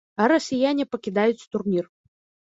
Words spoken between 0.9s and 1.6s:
пакідаюць